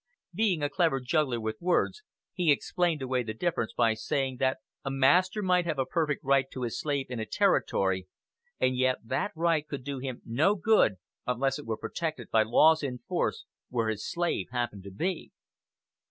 [0.33, 2.01] Being a clever juggler with words,
[2.33, 6.49] he explained away the difference by saying that a master might have a perfect right
[6.49, 8.07] to his slave in a Territory,
[8.59, 10.95] and yet that right could do him no good
[11.27, 15.29] unless it were protected by laws in force where his slave happened to be.